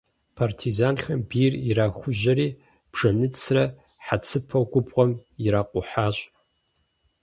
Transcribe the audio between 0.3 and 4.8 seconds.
Партизанхэм бийр ирахужьэри, бжэныцрэ хьэцыпэу